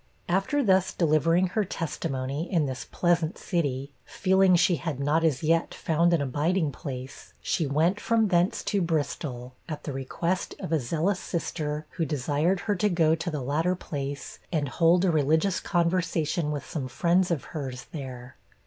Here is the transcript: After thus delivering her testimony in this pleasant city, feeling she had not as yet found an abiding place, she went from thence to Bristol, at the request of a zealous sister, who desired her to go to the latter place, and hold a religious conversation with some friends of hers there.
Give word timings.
After 0.27 0.63
thus 0.63 0.93
delivering 0.93 1.49
her 1.49 1.63
testimony 1.63 2.51
in 2.51 2.65
this 2.65 2.85
pleasant 2.91 3.37
city, 3.37 3.93
feeling 4.03 4.55
she 4.55 4.77
had 4.77 4.99
not 4.99 5.23
as 5.23 5.43
yet 5.43 5.75
found 5.75 6.11
an 6.11 6.23
abiding 6.23 6.71
place, 6.71 7.33
she 7.39 7.67
went 7.67 7.99
from 7.99 8.29
thence 8.29 8.63
to 8.63 8.81
Bristol, 8.81 9.53
at 9.69 9.83
the 9.83 9.93
request 9.93 10.55
of 10.59 10.71
a 10.71 10.79
zealous 10.79 11.19
sister, 11.19 11.85
who 11.97 12.05
desired 12.05 12.61
her 12.61 12.75
to 12.77 12.89
go 12.89 13.13
to 13.13 13.29
the 13.29 13.43
latter 13.43 13.75
place, 13.75 14.39
and 14.51 14.69
hold 14.69 15.05
a 15.05 15.11
religious 15.11 15.59
conversation 15.59 16.49
with 16.49 16.65
some 16.65 16.87
friends 16.87 17.29
of 17.29 17.43
hers 17.53 17.85
there. 17.91 18.37